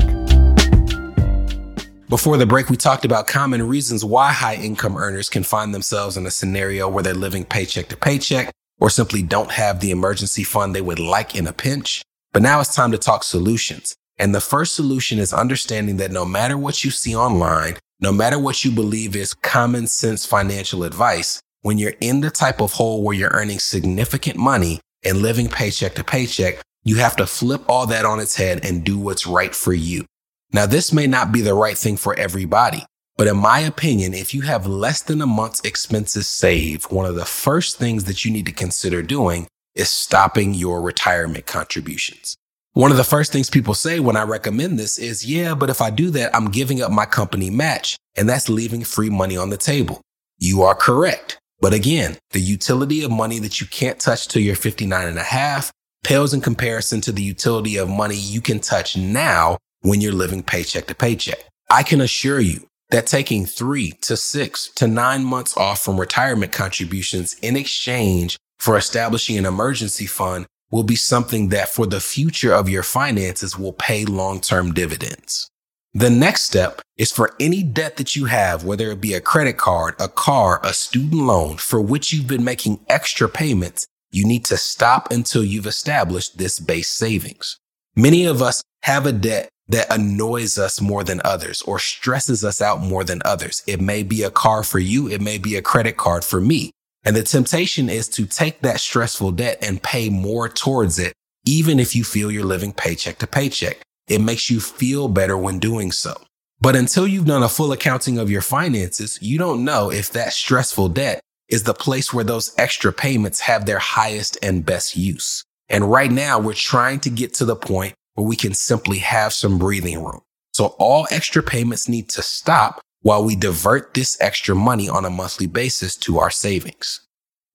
Before 2.10 2.38
the 2.38 2.46
break, 2.46 2.70
we 2.70 2.78
talked 2.78 3.06
about 3.06 3.26
common 3.26 3.68
reasons 3.68 4.06
why 4.06 4.34
high 4.34 4.54
income 4.54 4.96
earners 4.96 5.30
can 5.30 5.42
find 5.42 5.74
themselves 5.74 6.16
in 6.16 6.28
a 6.28 6.32
scenario 6.32 6.88
where 6.88 7.02
they're 7.02 7.16
living 7.16 7.44
paycheck 7.44 7.88
to 7.88 7.98
paycheck 7.98 8.54
or 8.82 8.90
simply 8.90 9.22
don't 9.22 9.52
have 9.52 9.80
the 9.80 9.92
emergency 9.92 10.44
fund 10.44 10.76
they 10.76 10.82
would 10.82 11.00
like 11.00 11.36
in 11.36 11.48
a 11.48 11.54
pinch. 11.54 12.02
But 12.34 12.42
now 12.42 12.60
it's 12.60 12.76
time 12.76 12.92
to 12.92 12.98
talk 12.98 13.24
solutions. 13.24 13.96
And 14.18 14.36
the 14.36 14.42
first 14.42 14.74
solution 14.74 15.20
is 15.20 15.34
understanding 15.34 15.98
that 15.98 16.12
no 16.12 16.26
matter 16.26 16.58
what 16.58 16.84
you 16.84 16.92
see 16.92 17.16
online, 17.16 17.78
no 18.02 18.12
matter 18.12 18.40
what 18.40 18.66
you 18.66 18.72
believe 18.72 19.16
is 19.16 19.34
common 19.34 19.88
sense 19.88 20.26
financial 20.26 20.84
advice, 20.84 21.40
when 21.62 21.78
you're 21.78 21.94
in 22.02 22.22
the 22.22 22.32
type 22.32 22.60
of 22.60 22.74
hole 22.74 23.04
where 23.04 23.16
you're 23.16 23.30
earning 23.30 23.60
significant 23.60 24.38
money 24.38 24.82
and 25.04 25.20
living 25.20 25.48
paycheck 25.48 25.94
to 25.96 26.04
paycheck, 26.04 26.60
you 26.84 26.96
have 26.98 27.16
to 27.18 27.28
flip 27.28 27.62
all 27.70 27.86
that 27.86 28.06
on 28.06 28.20
its 28.20 28.36
head 28.36 28.66
and 28.66 28.84
do 28.84 28.98
what's 28.98 29.28
right 29.28 29.54
for 29.54 29.74
you. 29.74 30.06
Now, 30.54 30.66
this 30.66 30.92
may 30.92 31.06
not 31.06 31.32
be 31.32 31.42
the 31.42 31.54
right 31.54 31.78
thing 31.78 31.98
for 31.98 32.18
everybody, 32.18 32.84
but 33.18 33.28
in 33.28 33.38
my 33.38 33.60
opinion, 33.60 34.14
if 34.14 34.34
you 34.34 34.42
have 34.42 34.66
less 34.66 35.02
than 35.02 35.22
a 35.22 35.26
month's 35.26 35.62
expenses 35.62 36.28
saved, 36.28 36.92
one 36.92 37.06
of 37.06 37.16
the 37.16 37.26
first 37.26 37.78
things 37.78 38.06
that 38.06 38.26
you 38.26 38.32
need 38.32 38.46
to 38.46 38.52
consider 38.52 39.02
doing 39.02 39.48
is 39.76 39.90
stopping 39.90 40.54
your 40.54 40.82
retirement 40.82 41.46
contributions. 41.46 42.36
One 42.74 42.92
of 42.92 42.98
the 42.98 43.04
first 43.04 43.32
things 43.32 43.50
people 43.50 43.74
say 43.74 44.00
when 44.00 44.16
I 44.16 44.24
recommend 44.24 44.80
this 44.80 44.98
is, 44.98 45.26
yeah, 45.26 45.56
but 45.56 45.70
if 45.70 45.82
I 45.82 45.90
do 45.90 46.10
that, 46.12 46.34
I'm 46.34 46.52
giving 46.52 46.82
up 46.82 46.92
my 46.92 47.06
company 47.06 47.50
match 47.50 47.98
and 48.16 48.30
that's 48.30 48.50
leaving 48.50 48.84
free 48.84 49.10
money 49.10 49.36
on 49.36 49.50
the 49.50 49.58
table. 49.58 50.02
You 50.38 50.62
are 50.64 50.76
correct. 50.76 51.38
But 51.60 51.74
again, 51.74 52.18
the 52.32 52.40
utility 52.40 53.04
of 53.04 53.12
money 53.12 53.40
that 53.40 53.62
you 53.62 53.68
can't 53.68 54.00
touch 54.00 54.28
till 54.28 54.42
you're 54.42 54.56
59 54.56 55.08
and 55.08 55.20
a 55.20 55.24
half 55.24 55.72
pales 56.04 56.34
in 56.34 56.42
comparison 56.42 57.02
to 57.02 57.12
the 57.12 57.22
utility 57.22 57.78
of 57.78 57.90
money 57.90 58.16
you 58.16 58.42
can 58.42 58.60
touch 58.60 58.98
now 58.98 59.58
when 59.82 60.02
you're 60.02 60.14
living 60.14 60.42
paycheck 60.42 60.88
to 60.88 60.96
paycheck. 60.96 61.40
I 61.70 61.84
can 61.84 62.02
assure 62.02 62.40
you 62.40 62.68
that 62.92 63.08
taking 63.08 63.46
three 63.46 63.92
to 64.02 64.16
six 64.16 64.70
to 64.76 64.88
nine 64.88 65.24
months 65.24 65.58
off 65.58 65.82
from 65.82 66.00
retirement 66.00 66.52
contributions 66.52 67.36
in 67.42 67.56
exchange 67.56 68.38
for 68.60 68.78
establishing 68.78 69.38
an 69.38 69.46
emergency 69.46 70.06
fund 70.06 70.46
will 70.70 70.84
be 70.84 70.96
something 70.96 71.50
that 71.50 71.70
for 71.70 71.86
the 71.86 72.00
future 72.00 72.54
of 72.54 72.70
your 72.70 72.84
finances 72.84 73.58
will 73.58 73.74
pay 73.74 74.06
long-term 74.06 74.74
dividends. 74.74 75.50
The 75.94 76.10
next 76.10 76.44
step 76.44 76.82
is 76.98 77.12
for 77.12 77.36
any 77.40 77.64
debt 77.64 77.98
that 77.98 78.16
you 78.16 78.26
have, 78.26 78.64
whether 78.64 78.92
it 78.92 79.02
be 79.02 79.14
a 79.14 79.20
credit 79.20 79.58
card, 79.58 79.96
a 80.00 80.08
car, 80.08 80.62
a 80.64 80.74
student 80.74 81.22
loan, 81.22 81.58
for 81.58 81.82
which 81.82 82.14
you've 82.14 82.28
been 82.28 82.46
making 82.46 82.80
extra 82.88 83.28
payments, 83.28 83.86
you 84.12 84.26
need 84.26 84.46
to 84.46 84.58
stop 84.58 85.12
until 85.12 85.44
you've 85.44 85.66
established 85.66 86.38
this 86.38 86.60
base 86.60 86.88
savings. 86.88 87.58
Many 87.96 88.26
of 88.26 88.42
us 88.42 88.62
have 88.84 89.06
a 89.06 89.12
debt 89.12 89.50
that 89.72 89.94
annoys 89.94 90.58
us 90.58 90.82
more 90.82 91.04
than 91.04 91.22
others 91.24 91.62
or 91.62 91.80
stresses 91.80 92.44
us 92.44 92.62
out 92.62 92.82
more 92.82 93.04
than 93.04 93.22
others. 93.24 93.64
It 93.66 93.80
may 93.80 94.04
be 94.04 94.24
a 94.24 94.32
car 94.32 94.64
for 94.64 94.80
you. 94.80 95.08
It 95.08 95.22
may 95.22 95.38
be 95.38 95.56
a 95.56 95.62
credit 95.62 95.98
card 95.98 96.24
for 96.26 96.42
me. 96.42 96.72
And 97.04 97.16
the 97.16 97.24
temptation 97.24 97.90
is 97.90 98.08
to 98.10 98.26
take 98.26 98.62
that 98.62 98.80
stressful 98.80 99.32
debt 99.32 99.58
and 99.62 99.82
pay 99.82 100.10
more 100.10 100.50
towards 100.50 101.00
it, 101.00 101.14
even 101.46 101.80
if 101.80 101.96
you 101.96 102.04
feel 102.04 102.30
you're 102.32 102.44
living 102.44 102.74
paycheck 102.74 103.18
to 103.20 103.28
paycheck. 103.28 103.82
It 104.08 104.20
makes 104.20 104.50
you 104.50 104.60
feel 104.60 105.08
better 105.08 105.38
when 105.38 105.58
doing 105.58 105.92
so. 105.92 106.22
But 106.60 106.76
until 106.76 107.08
you've 107.08 107.26
done 107.26 107.42
a 107.42 107.50
full 107.50 107.72
accounting 107.72 108.20
of 108.20 108.30
your 108.30 108.42
finances, 108.42 109.18
you 109.22 109.40
don't 109.40 109.64
know 109.66 109.90
if 109.92 110.12
that 110.12 110.34
stressful 110.34 110.90
debt 110.90 111.22
is 111.50 111.64
the 111.64 111.74
place 111.74 112.14
where 112.14 112.24
those 112.24 112.54
extra 112.58 112.94
payments 112.94 113.40
have 113.40 113.66
their 113.66 113.80
highest 113.80 114.38
and 114.44 114.66
best 114.66 114.96
use. 114.96 115.44
And 115.70 115.90
right 115.90 116.12
now 116.12 116.40
we're 116.40 116.54
trying 116.54 117.00
to 117.02 117.10
get 117.10 117.34
to 117.36 117.46
the 117.46 117.56
point 117.56 117.94
where 118.14 118.28
we 118.28 118.36
can 118.36 118.54
simply 118.54 119.00
have 119.00 119.34
some 119.34 119.58
breathing 119.58 120.04
room. 120.04 120.22
So 120.54 120.76
all 120.80 121.08
extra 121.12 121.42
payments 121.42 121.88
need 121.88 122.10
to 122.10 122.22
stop 122.22 122.82
while 123.02 123.24
we 123.24 123.36
divert 123.36 123.94
this 123.94 124.18
extra 124.22 124.56
money 124.56 124.88
on 124.88 125.06
a 125.06 125.10
monthly 125.10 125.48
basis 125.48 125.96
to 125.98 126.20
our 126.20 126.30
savings. 126.30 127.02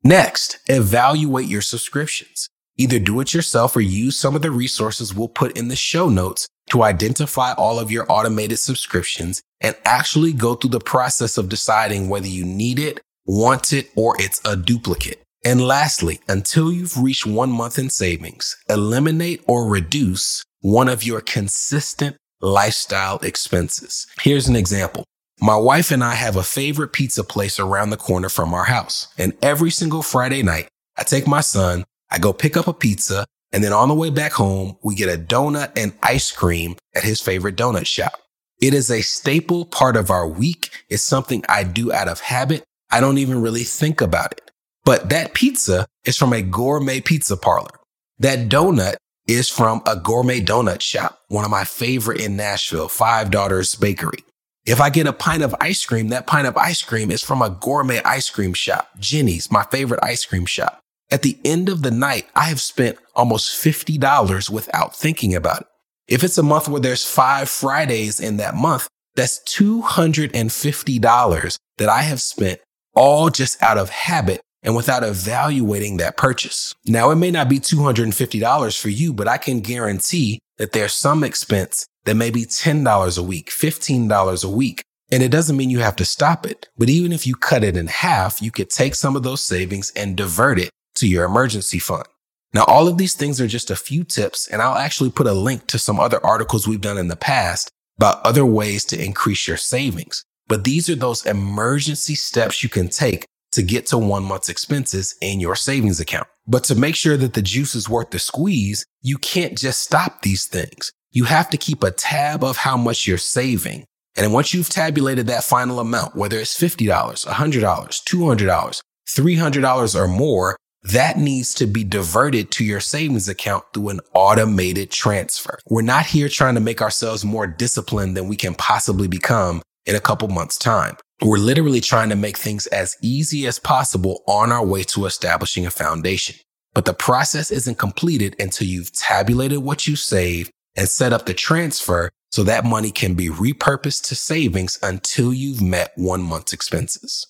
Next, 0.03 0.59
evaluate 0.69 1.49
your 1.49 1.63
subscriptions. 1.63 2.49
Either 2.77 2.99
do 2.99 3.21
it 3.21 3.33
yourself 3.33 3.75
or 3.77 3.81
use 3.81 4.19
some 4.19 4.37
of 4.37 4.43
the 4.43 4.51
resources 4.51 5.15
we'll 5.15 5.29
put 5.29 5.57
in 5.57 5.69
the 5.69 5.77
show 5.77 6.09
notes 6.09 6.47
to 6.71 6.83
identify 6.83 7.53
all 7.53 7.79
of 7.79 7.91
your 7.91 8.07
automated 8.09 8.59
subscriptions 8.59 9.41
and 9.61 9.77
actually 9.85 10.33
go 10.33 10.55
through 10.55 10.71
the 10.71 10.81
process 10.81 11.39
of 11.39 11.49
deciding 11.49 12.09
whether 12.09 12.27
you 12.27 12.45
need 12.45 12.79
it, 12.79 13.01
want 13.25 13.73
it, 13.73 13.91
or 13.97 14.15
it's 14.21 14.41
a 14.45 14.57
duplicate. 14.57 15.23
And 15.47 15.61
lastly, 15.61 16.19
until 16.27 16.73
you've 16.73 17.01
reached 17.01 17.25
one 17.25 17.51
month 17.51 17.79
in 17.79 17.89
savings, 17.89 18.57
eliminate 18.69 19.45
or 19.47 19.69
reduce 19.69 20.43
one 20.59 20.89
of 20.89 21.05
your 21.05 21.21
consistent 21.21 22.17
lifestyle 22.41 23.19
expenses. 23.19 24.09
Here's 24.21 24.49
an 24.49 24.57
example. 24.57 25.05
My 25.41 25.55
wife 25.55 25.93
and 25.93 26.03
I 26.03 26.15
have 26.15 26.35
a 26.35 26.43
favorite 26.43 26.93
pizza 26.93 27.23
place 27.23 27.61
around 27.61 27.91
the 27.91 27.97
corner 27.97 28.29
from 28.29 28.53
our 28.55 28.65
house. 28.65 29.07
And 29.19 29.35
every 29.41 29.71
single 29.71 30.03
Friday 30.03 30.43
night, 30.43 30.67
I 30.97 31.05
take 31.05 31.29
my 31.29 31.43
son, 31.43 31.85
I 32.11 32.19
go 32.19 32.33
pick 32.33 32.57
up 32.57 32.67
a 32.67 32.73
pizza, 32.73 33.25
and 33.53 33.63
then 33.63 33.73
on 33.73 33.87
the 33.87 33.95
way 33.95 34.11
back 34.11 34.33
home, 34.33 34.77
we 34.83 34.97
get 34.97 35.15
a 35.15 35.17
donut 35.17 35.71
and 35.77 35.93
ice 36.03 36.33
cream 36.33 36.75
at 36.97 37.05
his 37.05 37.21
favorite 37.21 37.55
donut 37.55 37.87
shop. 37.87 38.15
It 38.61 38.75
is 38.75 38.91
a 38.91 39.01
staple 39.01 39.65
part 39.65 39.97
of 39.97 40.11
our 40.11 40.27
week. 40.27 40.71
It's 40.89 41.05
something 41.05 41.45
I 41.49 41.63
do 41.63 41.93
out 41.93 42.09
of 42.09 42.19
habit. 42.19 42.65
I 42.91 43.01
don't 43.01 43.19
even 43.19 43.41
really 43.41 43.63
think 43.63 44.01
about 44.01 44.33
it. 44.33 44.46
But 44.87 45.11
that 45.11 45.35
pizza 45.35 45.87
is 46.05 46.17
from 46.17 46.33
a 46.33 46.41
gourmet 46.41 47.01
pizza 47.01 47.37
parlor. 47.37 47.81
That 48.21 48.49
donut 48.49 48.95
is 49.27 49.51
from 49.51 49.83
a 49.85 49.97
gourmet 49.97 50.41
donut 50.41 50.81
shop, 50.81 51.19
one 51.27 51.45
of 51.45 51.51
my 51.51 51.65
favorite 51.65 52.21
in 52.21 52.37
Nashville, 52.37 52.89
Five 52.89 53.33
Daughters 53.33 53.75
Bakery. 53.75 54.21
If 54.65 54.81
I 54.81 54.91
get 54.91 55.09
a 55.09 55.13
pint 55.13 55.43
of 55.43 55.57
ice 55.61 55.85
cream, 55.85 56.11
that 56.11 56.29
pint 56.29 56.47
of 56.47 56.57
ice 56.57 56.83
cream 56.83 57.11
is 57.11 57.25
from 57.25 57.43
a 57.43 57.51
gourmet 57.51 58.01
ice 58.05 58.31
cream 58.31 58.55
shop, 58.55 58.91
Jeni's, 59.01 59.51
my 59.51 59.65
favorite 59.65 59.99
ice 60.05 60.25
cream 60.25 60.47
shop. 60.47 60.79
At 61.11 61.23
the 61.23 61.37
end 61.45 61.69
of 61.69 61.83
the 61.83 61.91
night, 61.91 62.29
I 62.37 62.45
have 62.45 62.61
spent 62.61 62.97
almost 63.17 63.61
$50 63.61 64.51
without 64.51 64.95
thinking 64.95 65.35
about 65.35 65.63
it. 65.63 65.67
If 66.07 66.23
it's 66.23 66.39
a 66.39 66.45
month 66.45 66.69
where 66.69 66.81
there's 66.81 67.05
five 67.05 67.49
Fridays 67.49 68.21
in 68.21 68.37
that 68.37 68.55
month, 68.55 68.87
that's 69.17 69.41
$250 69.53 71.59
that 71.79 71.89
I 71.89 72.03
have 72.03 72.23
spent 72.23 72.61
all 72.95 73.31
just 73.31 73.61
out 73.61 73.79
of 73.79 73.91
habit 73.91 74.43
and 74.67 74.75
without 74.75 75.05
evaluating 75.05 75.97
that 75.97 76.17
purchase. 76.17 76.75
Now, 76.85 77.11
it 77.11 77.17
may 77.17 77.31
not 77.31 77.49
be 77.49 77.61
$250 77.61 78.81
for 78.81 78.89
you, 78.89 79.15
but 79.15 79.29
I 79.29 79.39
can 79.39 79.61
guarantee 79.61 80.41
that 80.59 80.73
there's 80.73 80.93
some 80.93 81.23
expense 81.23 81.87
that 82.05 82.17
may 82.17 82.31
be 82.31 82.45
$10 82.45 83.19
a 83.19 83.23
week, 83.23 83.51
$15 83.51 84.45
a 84.45 84.49
week. 84.49 84.83
And 85.13 85.23
it 85.23 85.31
doesn't 85.31 85.57
mean 85.57 85.71
you 85.71 85.79
have 85.79 85.95
to 85.97 86.05
stop 86.05 86.45
it. 86.45 86.69
But 86.77 86.91
even 86.91 87.13
if 87.13 87.29
you 87.29 87.37
cut 87.37 87.63
it 87.63 87.77
in 87.77 87.87
half, 87.87 88.43
you 88.43 88.51
could 88.51 88.69
take 88.69 88.97
some 88.97 89.15
of 89.15 89.23
those 89.23 89.41
savings 89.41 89.93
and 89.95 90.17
divert 90.17 90.59
it 90.59 90.71
to 90.97 91.09
your 91.09 91.25
emergency 91.25 91.79
fund. 91.79 92.07
Now, 92.53 92.65
all 92.65 92.89
of 92.89 92.99
these 92.99 93.15
things 93.15 93.41
are 93.41 93.47
just 93.47 93.71
a 93.71 93.77
few 93.77 94.03
tips, 94.03 94.49
and 94.49 94.61
I'll 94.61 94.79
actually 94.79 95.11
put 95.11 95.29
a 95.29 95.33
link 95.33 95.69
to 95.69 95.79
some 95.79 96.01
other 96.01 96.25
articles 96.27 96.67
we've 96.67 96.81
done 96.81 96.99
in 96.99 97.07
the 97.07 97.15
past 97.15 97.71
about 97.99 98.25
other 98.27 98.45
ways 98.45 98.85
to 98.87 99.01
increase 99.01 99.47
your 99.47 99.57
savings. 99.57 100.25
But 100.49 100.65
these 100.65 100.91
are 100.91 100.97
those 100.97 101.25
emergency 101.25 102.17
steps 102.17 102.65
you 102.65 102.69
can 102.69 102.89
take 102.89 103.27
to 103.57 103.63
get 103.63 103.87
to 103.89 103.99
one 103.99 104.23
month's 104.23 104.49
expenses 104.49 105.15
in 105.21 105.41
your 105.41 105.57
savings 105.57 106.01
account. 106.01 106.29
But 106.47 106.65
to 106.65 106.75
make 106.75 106.95
sure 106.95 107.17
that 107.17 107.35
the 107.35 107.43
juice 107.43 107.75
is 107.75 107.91
worth 107.91 108.11
the 108.11 108.19
squeeze, 108.19 108.87
you 109.03 109.19
can't 109.19 109.59
just 109.59 109.81
stop 109.81 110.23
these 110.23 110.47
things 110.47 110.93
you 111.17 111.25
have 111.25 111.49
to 111.49 111.57
keep 111.57 111.83
a 111.83 111.91
tab 111.91 112.45
of 112.45 112.59
how 112.59 112.77
much 112.77 113.07
you're 113.07 113.17
saving. 113.17 113.87
And 114.19 114.35
once 114.35 114.53
you've 114.53 114.69
tabulated 114.69 115.27
that 115.29 115.45
final 115.45 115.81
amount, 115.81 116.15
whether 116.15 116.39
it's 116.39 116.61
$50, 116.61 116.87
$100, 116.87 117.27
$200, 117.27 118.83
$300 119.09 119.95
or 119.99 120.09
more, 120.09 120.59
that 120.83 121.17
needs 121.17 121.55
to 121.55 121.67
be 121.67 121.85
diverted 121.85 122.51
to 122.51 122.65
your 122.67 122.81
savings 122.81 123.31
account 123.31 123.65
through 123.73 123.89
an 123.89 124.01
automated 124.13 124.91
transfer. 124.91 125.59
We're 125.71 125.81
not 125.81 126.05
here 126.05 126.29
trying 126.29 126.55
to 126.57 126.61
make 126.61 126.83
ourselves 126.83 127.25
more 127.25 127.47
disciplined 127.47 128.15
than 128.15 128.29
we 128.29 128.37
can 128.37 128.55
possibly 128.55 129.09
become 129.09 129.63
in 129.87 129.97
a 129.97 130.01
couple 130.01 130.29
months 130.29 130.59
time. 130.59 130.99
We're 131.23 131.39
literally 131.39 131.81
trying 131.81 132.11
to 132.11 132.17
make 132.17 132.37
things 132.37 132.67
as 132.67 132.97
easy 133.01 133.47
as 133.47 133.59
possible 133.59 134.23
on 134.27 134.53
our 134.53 134.65
way 134.65 134.83
to 134.85 135.07
establishing 135.07 135.65
a 135.65 135.71
foundation. 135.71 136.37
But 136.75 136.85
the 136.85 136.93
process 136.93 137.51
isn't 137.51 137.79
completed 137.79 138.37
until 138.39 138.67
you've 138.67 138.93
tabulated 138.93 139.59
what 139.59 139.87
you 139.87 139.97
save 139.97 140.51
and 140.77 140.89
set 140.89 141.15
up 141.15 141.25
the 141.25 141.33
transfer 141.33 142.11
so 142.31 142.43
that 142.43 142.67
money 142.67 142.91
can 142.91 143.15
be 143.15 143.31
repurposed 143.31 144.07
to 144.09 144.15
savings 144.15 144.79
until 144.83 145.33
you've 145.33 145.63
met 145.63 145.93
one 145.97 146.21
month's 146.21 146.53
expenses. 146.53 147.27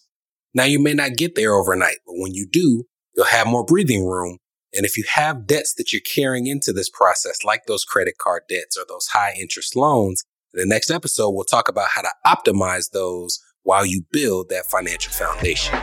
Now, 0.53 0.65
you 0.65 0.81
may 0.81 0.95
not 0.95 1.17
get 1.17 1.37
there 1.37 1.55
overnight, 1.55 1.99
but 2.05 2.15
when 2.17 2.35
you 2.35 2.49
do, 2.51 2.85
you'll 3.15 3.27
have 3.27 3.47
more 3.47 3.65
breathing 3.65 4.05
room. 4.05 4.39
And 4.75 4.85
if 4.85 4.97
you 4.97 5.05
have 5.15 5.47
debts 5.47 5.75
that 5.75 5.93
you're 5.93 6.03
carrying 6.03 6.49
into 6.49 6.73
this 6.73 6.91
process, 6.91 7.45
like 7.45 7.67
those 7.67 7.85
credit 7.85 8.15
card 8.19 8.43
debts 8.49 8.77
or 8.77 8.85
those 8.89 9.07
high 9.13 9.35
interest 9.39 9.77
loans, 9.77 10.25
in 10.55 10.61
the 10.61 10.67
next 10.67 10.91
episode, 10.91 11.31
we'll 11.31 11.45
talk 11.45 11.69
about 11.69 11.91
how 11.95 12.03
to 12.03 12.11
optimize 12.27 12.91
those 12.91 13.39
while 13.67 13.85
you 13.85 14.01
build 14.13 14.49
that 14.49 14.65
financial 14.67 15.13
foundation. 15.13 15.77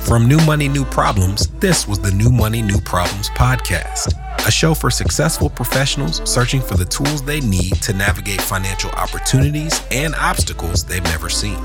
From 0.00 0.26
New 0.26 0.44
Money, 0.46 0.68
New 0.68 0.84
Problems, 0.84 1.46
this 1.60 1.86
was 1.86 2.00
the 2.00 2.10
New 2.10 2.30
Money, 2.30 2.60
New 2.60 2.80
Problems 2.80 3.30
podcast, 3.30 4.14
a 4.44 4.50
show 4.50 4.74
for 4.74 4.90
successful 4.90 5.48
professionals 5.48 6.20
searching 6.28 6.60
for 6.60 6.76
the 6.76 6.84
tools 6.84 7.22
they 7.22 7.38
need 7.40 7.74
to 7.82 7.92
navigate 7.92 8.40
financial 8.40 8.90
opportunities 8.90 9.80
and 9.92 10.12
obstacles 10.16 10.84
they've 10.84 11.04
never 11.04 11.28
seen. 11.28 11.58